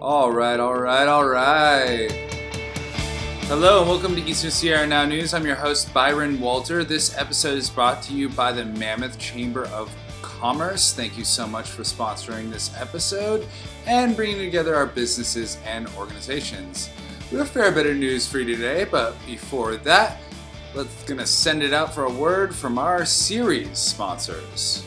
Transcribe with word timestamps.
All 0.00 0.32
right, 0.32 0.58
all 0.58 0.80
right, 0.80 1.06
all 1.06 1.28
right. 1.28 2.10
Hello 3.42 3.80
and 3.80 3.90
welcome 3.90 4.16
to 4.16 4.22
Eastern 4.22 4.50
Sierra 4.50 4.86
Now 4.86 5.04
News. 5.04 5.34
I'm 5.34 5.44
your 5.44 5.56
host, 5.56 5.92
Byron 5.92 6.38
Wolter. 6.38 6.88
This 6.88 7.14
episode 7.18 7.58
is 7.58 7.68
brought 7.68 8.02
to 8.04 8.14
you 8.14 8.30
by 8.30 8.50
the 8.50 8.64
Mammoth 8.64 9.18
Chamber 9.18 9.66
of 9.66 9.94
Commerce. 10.22 10.94
Thank 10.94 11.18
you 11.18 11.24
so 11.24 11.46
much 11.46 11.68
for 11.68 11.82
sponsoring 11.82 12.50
this 12.50 12.74
episode 12.80 13.46
and 13.86 14.16
bringing 14.16 14.38
together 14.38 14.74
our 14.74 14.86
businesses 14.86 15.58
and 15.66 15.86
organizations. 15.98 16.88
We 17.30 17.36
have 17.36 17.48
a 17.48 17.50
fair 17.50 17.70
bit 17.70 17.84
of 17.84 17.98
news 17.98 18.26
for 18.26 18.38
you 18.38 18.56
today, 18.56 18.84
but 18.84 19.14
before 19.26 19.76
that, 19.76 20.18
let's 20.74 21.02
gonna 21.02 21.26
send 21.26 21.62
it 21.62 21.74
out 21.74 21.94
for 21.94 22.04
a 22.04 22.10
word 22.10 22.54
from 22.54 22.78
our 22.78 23.04
series 23.04 23.76
sponsors. 23.76 24.82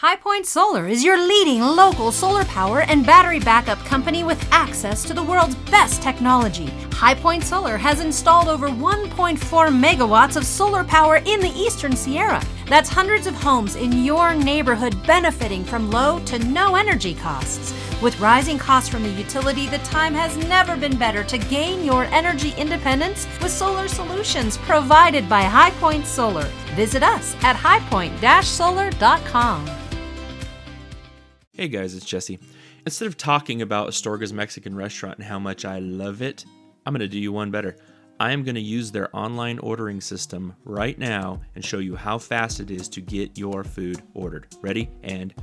High 0.00 0.16
Point 0.16 0.46
Solar 0.46 0.88
is 0.88 1.04
your 1.04 1.18
leading 1.18 1.60
local 1.60 2.10
solar 2.10 2.46
power 2.46 2.80
and 2.80 3.04
battery 3.04 3.38
backup 3.38 3.78
company 3.80 4.24
with 4.24 4.42
access 4.50 5.04
to 5.04 5.12
the 5.12 5.22
world's 5.22 5.56
best 5.70 6.00
technology. 6.00 6.68
High 6.92 7.14
Point 7.14 7.42
Solar 7.42 7.76
has 7.76 8.00
installed 8.00 8.48
over 8.48 8.68
1.4 8.68 9.36
megawatts 9.38 10.36
of 10.36 10.46
solar 10.46 10.84
power 10.84 11.16
in 11.26 11.40
the 11.40 11.52
Eastern 11.54 11.94
Sierra. 11.94 12.42
That's 12.64 12.88
hundreds 12.88 13.26
of 13.26 13.34
homes 13.34 13.76
in 13.76 14.02
your 14.02 14.34
neighborhood 14.34 14.96
benefiting 15.06 15.64
from 15.64 15.90
low 15.90 16.18
to 16.20 16.38
no 16.38 16.76
energy 16.76 17.12
costs. 17.12 17.74
With 18.00 18.18
rising 18.20 18.56
costs 18.56 18.88
from 18.88 19.02
the 19.02 19.10
utility, 19.10 19.66
the 19.66 19.80
time 19.80 20.14
has 20.14 20.34
never 20.48 20.78
been 20.78 20.96
better 20.96 21.22
to 21.24 21.36
gain 21.36 21.84
your 21.84 22.04
energy 22.04 22.54
independence 22.56 23.26
with 23.42 23.52
solar 23.52 23.86
solutions 23.86 24.56
provided 24.56 25.28
by 25.28 25.42
High 25.42 25.72
Point 25.72 26.06
Solar. 26.06 26.48
Visit 26.74 27.02
us 27.02 27.36
at 27.42 27.54
highpoint-solar.com. 27.54 29.79
Hey 31.60 31.68
guys, 31.68 31.94
it's 31.94 32.06
Jesse. 32.06 32.38
Instead 32.86 33.06
of 33.06 33.18
talking 33.18 33.60
about 33.60 33.86
Astorga's 33.86 34.32
Mexican 34.32 34.74
restaurant 34.74 35.18
and 35.18 35.26
how 35.26 35.38
much 35.38 35.66
I 35.66 35.78
love 35.80 36.22
it, 36.22 36.46
I'm 36.86 36.94
going 36.94 37.00
to 37.00 37.06
do 37.06 37.18
you 37.18 37.32
one 37.32 37.50
better. 37.50 37.76
I 38.18 38.32
am 38.32 38.44
going 38.44 38.54
to 38.54 38.62
use 38.62 38.90
their 38.90 39.14
online 39.14 39.58
ordering 39.58 40.00
system 40.00 40.54
right 40.64 40.98
now 40.98 41.42
and 41.54 41.62
show 41.62 41.76
you 41.76 41.96
how 41.96 42.16
fast 42.16 42.60
it 42.60 42.70
is 42.70 42.88
to 42.88 43.02
get 43.02 43.36
your 43.36 43.62
food 43.62 44.00
ordered. 44.14 44.46
Ready? 44.62 44.88
And 45.02 45.34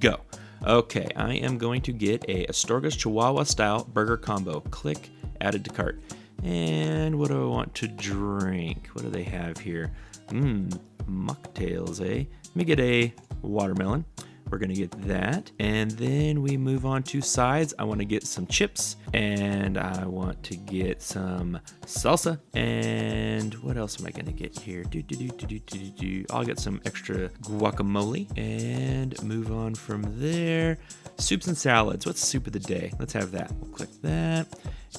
go. 0.00 0.20
Okay, 0.66 1.06
I 1.14 1.34
am 1.34 1.58
going 1.58 1.82
to 1.82 1.92
get 1.92 2.24
a 2.28 2.46
Astorga's 2.46 2.96
Chihuahua 2.96 3.42
style 3.42 3.84
burger 3.84 4.16
combo. 4.16 4.60
Click, 4.70 5.10
added 5.42 5.66
to 5.66 5.70
cart. 5.70 6.00
And 6.44 7.18
what 7.18 7.28
do 7.28 7.42
I 7.42 7.46
want 7.46 7.74
to 7.74 7.88
drink? 7.88 8.88
What 8.94 9.04
do 9.04 9.10
they 9.10 9.24
have 9.24 9.58
here? 9.58 9.92
Mmm, 10.28 10.80
mocktails, 11.04 12.00
eh? 12.00 12.24
Let 12.42 12.56
me 12.56 12.64
get 12.64 12.80
a 12.80 13.12
watermelon. 13.42 14.06
We're 14.50 14.58
gonna 14.58 14.74
get 14.74 14.90
that. 15.06 15.50
And 15.58 15.90
then 15.92 16.42
we 16.42 16.56
move 16.56 16.86
on 16.86 17.02
to 17.04 17.20
sides. 17.20 17.74
I 17.78 17.84
wanna 17.84 18.04
get 18.04 18.26
some 18.26 18.46
chips 18.46 18.96
and 19.12 19.78
I 19.78 20.06
want 20.06 20.42
to 20.44 20.56
get 20.56 21.02
some 21.02 21.60
salsa. 21.84 22.38
And 22.54 23.54
what 23.56 23.76
else 23.76 24.00
am 24.00 24.06
I 24.06 24.10
gonna 24.10 24.32
get 24.32 24.58
here? 24.58 24.84
Do, 24.84 25.02
do, 25.02 25.16
do, 25.16 25.28
do, 25.28 25.46
do, 25.46 25.58
do, 25.58 25.90
do. 25.90 26.24
I'll 26.30 26.44
get 26.44 26.58
some 26.58 26.80
extra 26.84 27.28
guacamole 27.42 28.26
and 28.38 29.20
move 29.22 29.52
on 29.52 29.74
from 29.74 30.04
there. 30.18 30.78
Soups 31.18 31.46
and 31.46 31.56
salads. 31.56 32.06
What's 32.06 32.24
soup 32.24 32.46
of 32.46 32.52
the 32.52 32.60
day? 32.60 32.92
Let's 32.98 33.12
have 33.12 33.32
that. 33.32 33.50
We'll 33.60 33.72
click 33.72 33.90
that. 34.02 34.46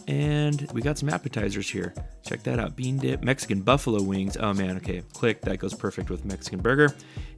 And 0.07 0.69
we 0.73 0.81
got 0.81 0.97
some 0.97 1.09
appetizers 1.09 1.69
here. 1.69 1.93
Check 2.23 2.43
that 2.43 2.59
out. 2.59 2.75
Bean 2.75 2.97
dip, 2.97 3.23
Mexican 3.23 3.61
buffalo 3.61 4.01
wings. 4.03 4.37
Oh 4.37 4.53
man, 4.53 4.77
okay. 4.77 5.01
Click. 5.13 5.41
That 5.41 5.57
goes 5.57 5.73
perfect 5.73 6.09
with 6.09 6.25
Mexican 6.25 6.59
burger. 6.59 6.93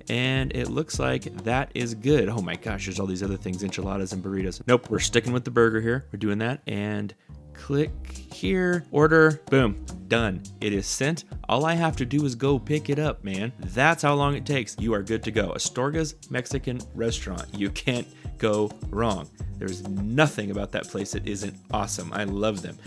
And 0.09 0.55
it 0.55 0.69
looks 0.69 0.99
like 0.99 1.23
that 1.43 1.71
is 1.73 1.95
good. 1.95 2.29
Oh 2.29 2.41
my 2.41 2.55
gosh, 2.55 2.85
there's 2.85 2.99
all 2.99 3.07
these 3.07 3.23
other 3.23 3.37
things 3.37 3.63
enchiladas 3.63 4.13
and 4.13 4.23
burritos. 4.23 4.61
Nope, 4.67 4.89
we're 4.89 4.99
sticking 4.99 5.33
with 5.33 5.45
the 5.45 5.51
burger 5.51 5.81
here. 5.81 6.05
We're 6.11 6.19
doing 6.19 6.37
that. 6.39 6.61
And 6.67 7.13
click 7.53 7.91
here, 8.33 8.85
order, 8.91 9.41
boom, 9.49 9.85
done. 10.07 10.41
It 10.61 10.73
is 10.73 10.87
sent. 10.87 11.25
All 11.47 11.65
I 11.65 11.73
have 11.73 11.95
to 11.97 12.05
do 12.05 12.25
is 12.25 12.35
go 12.35 12.57
pick 12.57 12.89
it 12.89 12.99
up, 12.99 13.23
man. 13.23 13.53
That's 13.59 14.03
how 14.03 14.15
long 14.15 14.35
it 14.35 14.45
takes. 14.45 14.75
You 14.79 14.93
are 14.93 15.03
good 15.03 15.23
to 15.23 15.31
go. 15.31 15.53
Astorga's 15.53 16.15
Mexican 16.29 16.81
restaurant. 16.95 17.45
You 17.55 17.69
can't 17.69 18.07
go 18.37 18.71
wrong. 18.89 19.29
There's 19.57 19.87
nothing 19.87 20.49
about 20.49 20.71
that 20.71 20.87
place 20.87 21.11
that 21.11 21.27
isn't 21.27 21.55
awesome. 21.71 22.11
I 22.13 22.23
love 22.23 22.61
them. 22.61 22.77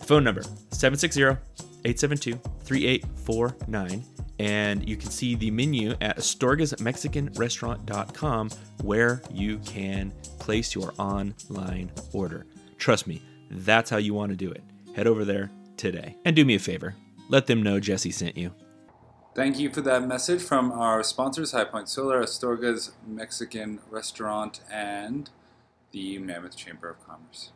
Phone 0.00 0.24
number 0.24 0.42
760 0.70 1.22
872 1.84 2.40
3849. 2.64 4.04
And 4.42 4.88
you 4.88 4.96
can 4.96 5.10
see 5.10 5.34
the 5.36 5.50
menu 5.50 5.94
at 6.00 6.16
astorgasmexicanrestaurant.com 6.18 8.50
where 8.82 9.22
you 9.30 9.58
can 9.58 10.12
place 10.38 10.74
your 10.74 10.94
online 10.98 11.92
order. 12.12 12.46
Trust 12.76 13.06
me, 13.06 13.22
that's 13.50 13.88
how 13.88 13.98
you 13.98 14.14
want 14.14 14.30
to 14.30 14.36
do 14.36 14.50
it. 14.50 14.64
Head 14.96 15.06
over 15.06 15.24
there 15.24 15.52
today. 15.76 16.16
And 16.24 16.34
do 16.34 16.44
me 16.44 16.56
a 16.56 16.58
favor 16.58 16.96
let 17.32 17.46
them 17.46 17.62
know 17.62 17.80
Jesse 17.80 18.10
sent 18.10 18.36
you. 18.36 18.52
Thank 19.34 19.58
you 19.58 19.70
for 19.70 19.80
that 19.80 20.06
message 20.06 20.42
from 20.42 20.70
our 20.70 21.02
sponsors, 21.02 21.52
High 21.52 21.64
Point 21.64 21.88
Solar, 21.88 22.22
Astorga's 22.22 22.92
Mexican 23.06 23.80
Restaurant, 23.90 24.60
and 24.70 25.30
the 25.90 26.18
Mammoth 26.18 26.54
Chamber 26.54 26.90
of 26.90 27.04
Commerce. 27.06 27.52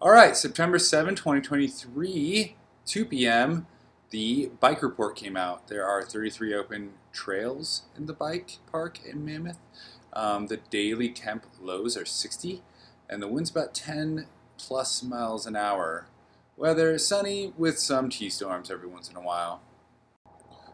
All 0.00 0.12
right, 0.12 0.36
September 0.36 0.78
7, 0.78 1.16
2023, 1.16 2.56
2 2.86 3.04
p.m., 3.04 3.66
the 4.10 4.50
bike 4.60 4.82
report 4.82 5.16
came 5.16 5.36
out. 5.36 5.68
There 5.68 5.86
are 5.86 6.02
33 6.02 6.54
open 6.54 6.92
trails 7.12 7.82
in 7.96 8.06
the 8.06 8.12
bike 8.12 8.58
park 8.70 9.00
in 9.04 9.24
Mammoth. 9.24 9.58
Um, 10.12 10.48
the 10.48 10.56
daily 10.56 11.08
temp 11.10 11.46
lows 11.60 11.96
are 11.96 12.04
60, 12.04 12.62
and 13.08 13.22
the 13.22 13.28
wind's 13.28 13.50
about 13.50 13.74
10 13.74 14.26
plus 14.58 15.02
miles 15.02 15.46
an 15.46 15.56
hour. 15.56 16.06
Weather 16.56 16.98
sunny 16.98 17.52
with 17.56 17.78
some 17.78 18.10
T 18.10 18.28
storms 18.28 18.70
every 18.70 18.88
once 18.88 19.08
in 19.08 19.16
a 19.16 19.22
while. 19.22 19.62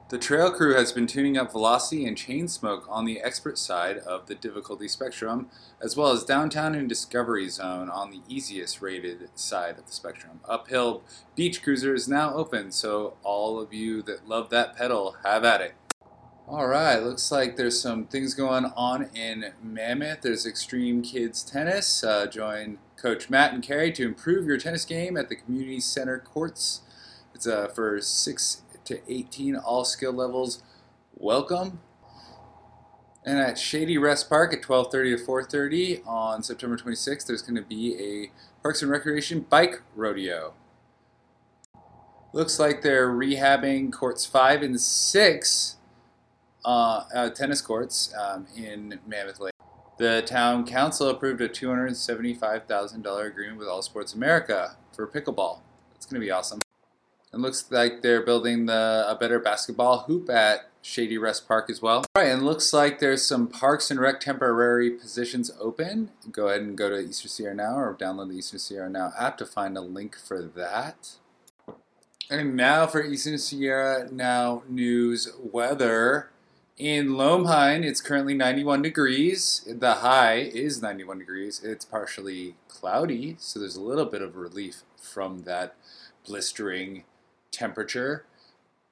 The 0.09 0.19
trail 0.19 0.53
crew 0.53 0.75
has 0.75 0.93
been 0.93 1.09
tuning 1.09 1.37
up 1.37 1.50
velocity 1.50 2.06
and 2.06 2.17
chain 2.17 2.47
smoke 2.47 2.87
on 2.89 3.06
the 3.06 3.21
expert 3.21 3.59
side 3.59 3.99
of 3.99 4.27
the 4.27 4.37
difficulty 4.37 4.87
spectrum, 4.87 5.49
as 5.83 5.97
well 5.97 6.12
as 6.12 6.22
downtown 6.22 6.77
and 6.77 6.89
discovery 6.89 7.49
zone 7.49 7.91
on 7.91 8.12
the 8.12 8.21
easiest 8.28 8.81
rated 8.81 9.28
side 9.37 9.81
of 9.81 9.87
the 9.87 9.93
spectrum. 9.93 10.39
Uphill 10.49 11.03
beach 11.34 11.61
cruiser 11.61 11.93
is 11.93 12.06
now 12.06 12.33
open, 12.34 12.71
so 12.71 13.17
all 13.25 13.59
of 13.59 13.75
you 13.75 14.00
that 14.03 14.28
love 14.28 14.49
that 14.50 14.77
pedal, 14.77 15.17
have 15.25 15.44
at 15.44 15.61
it. 15.61 15.75
All 16.47 16.69
right, 16.69 17.03
looks 17.03 17.33
like 17.33 17.56
there's 17.56 17.81
some 17.81 18.06
things 18.06 18.33
going 18.33 18.67
on 18.77 19.11
in 19.12 19.55
Mammoth. 19.61 20.21
There's 20.23 20.47
Extreme 20.47 21.03
Kids 21.03 21.43
Tennis. 21.43 22.05
Uh, 22.05 22.28
join 22.28 22.78
Coach 22.97 23.28
Matt 23.28 23.55
and 23.55 23.61
Carrie 23.61 23.91
to 23.94 24.05
improve 24.05 24.47
your 24.47 24.56
tennis 24.56 24.84
game 24.84 25.17
at 25.17 25.28
the 25.28 25.34
Community 25.34 25.81
Center 25.81 26.21
courts. 26.21 26.83
It's 27.34 27.47
uh, 27.49 27.67
for 27.67 28.00
6 28.00 28.62
to 28.87 29.01
18, 29.11 29.57
all 29.57 29.85
skill 29.85 30.13
levels. 30.13 30.63
Welcome. 31.15 31.81
And 33.25 33.39
at 33.39 33.59
Shady 33.59 33.99
Rest 33.99 34.29
Park 34.29 34.53
at 34.53 34.63
12:30 34.63 35.19
to 35.19 35.25
4:30 35.25 36.07
on 36.07 36.43
September 36.43 36.77
26th, 36.77 37.27
there's 37.27 37.43
going 37.43 37.57
to 37.57 37.63
be 37.63 37.97
a 37.99 38.31
Parks 38.63 38.83
and 38.83 38.91
Recreation 38.91 39.41
bike 39.41 39.83
rodeo. 39.95 40.55
Looks 42.33 42.59
like 42.61 42.83
they're 42.83 43.09
rehabbing 43.09 43.93
courts 43.93 44.27
five 44.27 44.63
and 44.63 44.81
six 44.81 45.77
uh, 46.65 47.05
uh, 47.15 47.31
tennis 47.31 47.61
courts 47.61 48.13
um, 48.15 48.47
in 48.57 49.01
Mammoth 49.07 49.41
Lake. 49.41 49.53
The 49.99 50.23
town 50.27 50.67
council 50.67 51.09
approved 51.09 51.41
a 51.41 51.49
$275,000 51.49 53.27
agreement 53.27 53.59
with 53.59 53.69
All 53.69 53.81
Sports 53.81 54.13
America 54.13 54.77
for 54.93 55.07
pickleball. 55.07 55.61
It's 55.95 56.05
going 56.05 56.21
to 56.21 56.25
be 56.25 56.31
awesome. 56.31 56.61
It 57.32 57.38
looks 57.38 57.70
like 57.70 58.03
they're 58.03 58.22
building 58.22 58.66
the 58.66 59.04
a 59.09 59.14
better 59.14 59.38
basketball 59.38 60.04
hoop 60.06 60.31
at 60.31 60.70
Shady 60.81 61.19
Rest 61.19 61.48
Park 61.48 61.69
as 61.69 61.82
well. 61.82 62.04
All 62.14 62.22
right, 62.22 62.31
and 62.31 62.44
looks 62.44 62.72
like 62.72 63.00
there's 63.00 63.26
some 63.26 63.48
Parks 63.48 63.91
and 63.91 63.98
Rec 63.98 64.20
temporary 64.20 64.91
positions 64.91 65.50
open. 65.60 66.10
Go 66.31 66.48
ahead 66.48 66.62
and 66.62 66.78
go 66.78 66.88
to 66.88 67.00
Eastern 67.00 67.28
Sierra 67.28 67.54
Now 67.54 67.76
or 67.76 67.94
download 67.94 68.28
the 68.28 68.38
Eastern 68.38 68.61
Sierra 68.61 68.88
Now 68.88 69.12
app 69.19 69.37
to 69.38 69.46
find 69.46 69.76
a 69.76 69.81
link 69.81 70.17
for 70.17 70.40
that. 70.43 71.17
And 72.31 72.56
now 72.56 72.87
for 72.87 73.05
Eastern 73.05 73.38
Sierra 73.38 74.08
Now 74.11 74.62
news 74.69 75.29
weather. 75.40 76.31
In 76.79 77.08
Lomheim, 77.08 77.84
it's 77.84 78.00
currently 78.00 78.34
91 78.34 78.82
degrees. 78.82 79.67
The 79.67 79.94
high 79.94 80.37
is 80.37 80.82
91 80.82 81.19
degrees. 81.19 81.62
It's 81.64 81.84
partially 81.84 82.56
cloudy, 82.69 83.37
so 83.40 83.58
there's 83.58 83.76
a 83.76 83.82
little 83.82 84.05
bit 84.05 84.22
of 84.22 84.37
relief 84.37 84.82
from 84.96 85.43
that 85.44 85.75
blistering 86.25 87.05
temperature. 87.56 88.25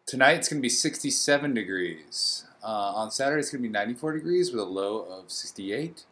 Tonight 0.06 0.32
it's 0.32 0.48
going 0.48 0.60
to 0.60 0.62
be 0.62 0.68
67 0.68 1.54
degrees. 1.54 2.44
Uh, 2.62 2.92
on 2.94 3.10
Saturday 3.10 3.40
it's 3.40 3.50
going 3.50 3.62
to 3.62 3.68
be 3.68 3.72
94 3.72 4.12
degrees 4.14 4.50
with 4.50 4.60
a 4.60 4.66
low 4.66 5.02
of 5.02 5.30
68. 5.30 6.04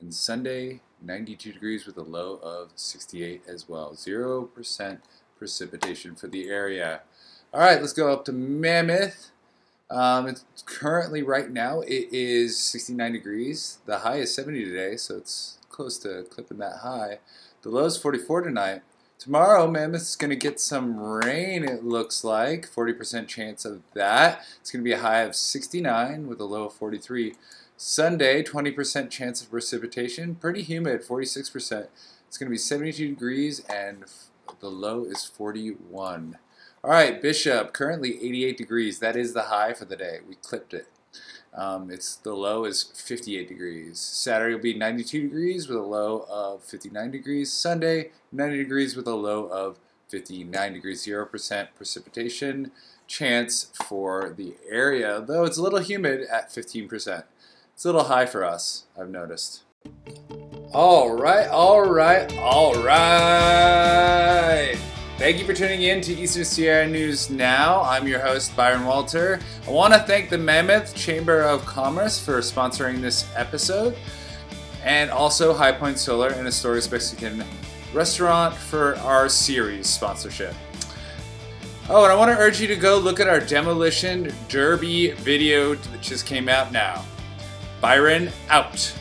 And 0.00 0.12
Sunday, 0.12 0.80
92 1.02 1.52
degrees 1.52 1.86
with 1.86 1.96
a 1.96 2.02
low 2.02 2.38
of 2.42 2.72
68 2.74 3.42
as 3.48 3.68
well. 3.68 3.92
0% 3.92 4.98
precipitation 5.38 6.14
for 6.14 6.26
the 6.26 6.48
area. 6.48 7.00
All 7.52 7.60
right, 7.60 7.80
let's 7.80 7.92
go 7.92 8.12
up 8.12 8.24
to 8.26 8.32
Mammoth. 8.32 9.30
Um, 9.90 10.26
it's 10.26 10.44
currently 10.64 11.22
right 11.22 11.50
now 11.50 11.80
it 11.80 12.08
is 12.10 12.58
69 12.58 13.12
degrees. 13.12 13.78
The 13.86 13.98
high 13.98 14.16
is 14.16 14.34
70 14.34 14.64
today, 14.64 14.96
so 14.96 15.16
it's 15.16 15.58
close 15.68 15.98
to 15.98 16.24
clipping 16.24 16.58
that 16.58 16.78
high. 16.78 17.18
The 17.62 17.68
low 17.68 17.84
is 17.84 17.96
44 17.96 18.42
tonight. 18.42 18.82
Tomorrow, 19.24 19.70
Mammoth's 19.70 20.16
going 20.16 20.28
to 20.28 20.36
get 20.36 20.60
some 20.60 21.00
rain, 21.00 21.64
it 21.64 21.82
looks 21.82 22.24
like. 22.24 22.70
40% 22.70 23.26
chance 23.26 23.64
of 23.64 23.80
that. 23.94 24.44
It's 24.60 24.70
going 24.70 24.82
to 24.82 24.84
be 24.84 24.92
a 24.92 24.98
high 24.98 25.20
of 25.20 25.34
69 25.34 26.26
with 26.26 26.38
a 26.40 26.44
low 26.44 26.64
of 26.64 26.74
43. 26.74 27.32
Sunday, 27.74 28.42
20% 28.42 29.08
chance 29.08 29.40
of 29.40 29.50
precipitation. 29.50 30.34
Pretty 30.34 30.60
humid, 30.60 31.04
46%. 31.04 31.86
It's 32.28 32.36
going 32.36 32.48
to 32.48 32.50
be 32.50 32.58
72 32.58 33.08
degrees 33.08 33.60
and 33.60 34.04
the 34.60 34.68
low 34.68 35.06
is 35.06 35.24
41. 35.24 36.36
All 36.82 36.90
right, 36.90 37.22
Bishop, 37.22 37.72
currently 37.72 38.22
88 38.22 38.58
degrees. 38.58 38.98
That 38.98 39.16
is 39.16 39.32
the 39.32 39.44
high 39.44 39.72
for 39.72 39.86
the 39.86 39.96
day. 39.96 40.18
We 40.28 40.34
clipped 40.34 40.74
it. 40.74 40.88
Um, 41.54 41.90
it's 41.90 42.16
the 42.16 42.34
low 42.34 42.64
is 42.64 42.82
58 42.82 43.48
degrees. 43.48 44.00
Saturday 44.00 44.54
will 44.54 44.62
be 44.62 44.74
92 44.74 45.22
degrees 45.22 45.68
with 45.68 45.78
a 45.78 45.82
low 45.82 46.26
of 46.28 46.64
59 46.64 47.10
degrees. 47.10 47.52
Sunday 47.52 48.10
90 48.32 48.58
degrees 48.58 48.96
with 48.96 49.06
a 49.06 49.14
low 49.14 49.44
of 49.44 49.78
59 50.08 50.72
degrees. 50.72 51.02
Zero 51.02 51.26
percent 51.26 51.70
precipitation 51.76 52.72
chance 53.06 53.70
for 53.86 54.34
the 54.36 54.54
area, 54.68 55.20
though 55.20 55.44
it's 55.44 55.58
a 55.58 55.62
little 55.62 55.80
humid 55.80 56.22
at 56.22 56.50
15 56.50 56.88
percent. 56.88 57.24
It's 57.74 57.84
a 57.84 57.88
little 57.88 58.04
high 58.04 58.26
for 58.26 58.44
us. 58.44 58.84
I've 58.98 59.10
noticed. 59.10 59.62
All 60.72 61.12
right, 61.12 61.48
all 61.48 61.82
right, 61.82 62.36
all 62.38 62.74
right. 62.74 64.76
Thank 65.16 65.38
you 65.38 65.46
for 65.46 65.54
tuning 65.54 65.82
in 65.82 66.00
to 66.02 66.12
Eastern 66.12 66.44
Sierra 66.44 66.88
News 66.88 67.30
Now. 67.30 67.82
I'm 67.82 68.08
your 68.08 68.18
host, 68.18 68.54
Byron 68.56 68.82
Wolter. 68.82 69.40
I 69.64 69.70
want 69.70 69.94
to 69.94 70.00
thank 70.00 70.28
the 70.28 70.36
Mammoth 70.36 70.92
Chamber 70.96 71.40
of 71.42 71.64
Commerce 71.64 72.18
for 72.18 72.38
sponsoring 72.40 73.00
this 73.00 73.24
episode, 73.36 73.96
and 74.82 75.12
also 75.12 75.54
High 75.54 75.70
Point 75.70 76.00
Solar 76.00 76.30
and 76.30 76.48
Astorga's 76.48 76.90
Mexican 76.90 77.44
Restaurant 77.92 78.56
for 78.56 78.96
our 78.98 79.28
series 79.28 79.86
sponsorship. 79.86 80.52
Oh, 81.88 82.02
and 82.02 82.12
I 82.12 82.16
want 82.16 82.32
to 82.32 82.36
urge 82.36 82.60
you 82.60 82.66
to 82.66 82.76
go 82.76 82.98
look 82.98 83.20
at 83.20 83.28
our 83.28 83.40
demolition 83.40 84.34
derby 84.48 85.12
video 85.12 85.76
that 85.76 86.00
just 86.00 86.26
came 86.26 86.48
out 86.48 86.72
now. 86.72 87.04
Byron 87.80 88.30
out. 88.48 88.92